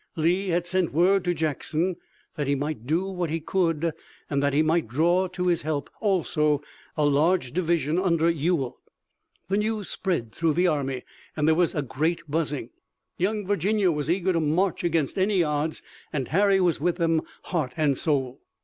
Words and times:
Lee 0.15 0.47
had 0.47 0.65
sent 0.65 0.93
word 0.93 1.23
to 1.25 1.33
Jackson 1.35 1.95
that 2.35 2.47
he 2.47 2.55
might 2.55 2.87
do 2.87 3.05
what 3.05 3.29
he 3.29 3.39
could, 3.39 3.93
and 4.31 4.41
that 4.41 4.51
he 4.51 4.63
might 4.63 4.87
draw 4.87 5.27
to 5.27 5.45
his 5.45 5.61
help 5.61 5.91
also 5.99 6.63
a 6.97 7.05
large 7.05 7.51
division 7.51 7.99
under 7.99 8.27
Ewell. 8.27 8.79
The 9.47 9.57
news 9.57 9.89
spread 9.89 10.31
through 10.31 10.53
the 10.53 10.65
army 10.65 11.03
and 11.37 11.47
there 11.47 11.53
was 11.53 11.75
a 11.75 11.83
great 11.83 12.23
buzzing. 12.27 12.71
Young 13.19 13.45
Virginia 13.45 13.91
was 13.91 14.09
eager 14.09 14.33
to 14.33 14.39
march 14.39 14.83
against 14.83 15.19
any 15.19 15.43
odds, 15.43 15.83
and 16.11 16.29
Harry 16.29 16.59
was 16.59 16.81
with 16.81 16.95
them, 16.95 17.21
heart 17.43 17.73
and 17.77 17.95
soul. 17.95 18.41